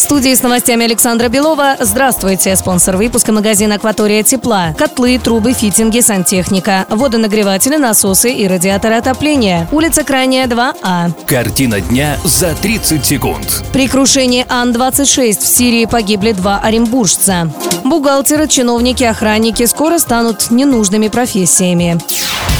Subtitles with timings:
[0.00, 1.76] В студии с новостями Александра Белова.
[1.78, 2.56] Здравствуйте.
[2.56, 4.74] Спонсор выпуска магазин «Акватория тепла».
[4.78, 6.86] Котлы, трубы, фитинги, сантехника.
[6.88, 9.68] Водонагреватели, насосы и радиаторы отопления.
[9.70, 11.12] Улица Крайняя, 2А.
[11.26, 13.62] Картина дня за 30 секунд.
[13.74, 17.50] При крушении Ан-26 в Сирии погибли два оренбуржца.
[17.84, 22.00] Бухгалтеры, чиновники, охранники скоро станут ненужными профессиями.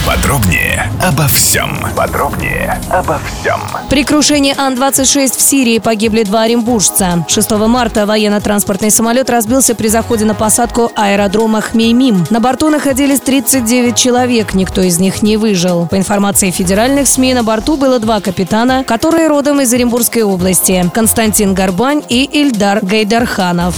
[0.07, 1.79] Подробнее обо всем.
[1.97, 3.61] Подробнее обо всем.
[3.89, 7.25] При крушении Ан-26 в Сирии погибли два оренбуржца.
[7.29, 12.27] 6 марта военно-транспортный самолет разбился при заходе на посадку аэродрома Хмеймим.
[12.31, 15.87] На борту находились 39 человек, никто из них не выжил.
[15.87, 21.55] По информации федеральных СМИ, на борту было два капитана, которые родом из Оренбургской области– Константин
[21.55, 23.75] Горбань и Ильдар Гайдарханов.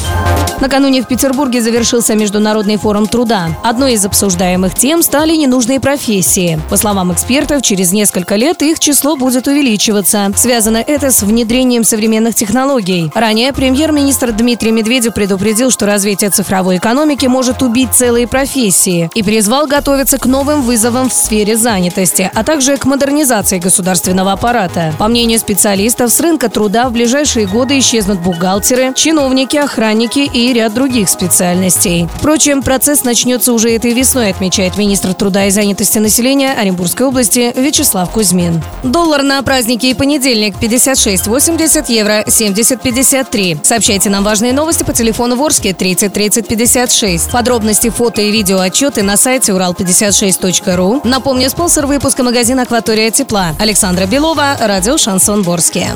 [0.62, 3.48] Накануне в Петербурге завершился Международный форум труда.
[3.64, 6.60] Одной из обсуждаемых тем стали ненужные профессии.
[6.70, 10.30] По словам экспертов, через несколько лет их число будет увеличиваться.
[10.36, 13.10] Связано это с внедрением современных технологий.
[13.12, 19.66] Ранее премьер-министр Дмитрий Медведев предупредил, что развитие цифровой экономики может убить целые профессии и призвал
[19.66, 24.94] готовиться к новым вызовам в сфере занятости, а также к модернизации государственного аппарата.
[24.96, 30.74] По мнению специалистов, с рынка труда в ближайшие годы исчезнут бухгалтеры, чиновники, охранники и ряд
[30.74, 32.08] других специальностей.
[32.16, 38.10] Впрочем, процесс начнется уже этой весной, отмечает министр труда и занятости населения Оренбургской области Вячеслав
[38.10, 38.62] Кузьмин.
[38.82, 43.64] Доллар на праздники и понедельник 56,80 евро 70,53.
[43.64, 47.30] Сообщайте нам важные новости по телефону Ворске 30 30 56.
[47.30, 51.02] Подробности, фото и видео отчеты на сайте урал56.ру.
[51.04, 55.88] Напомню, спонсор выпуска магазин «Акватория тепла» Александра Белова, радио «Шансон Ворске».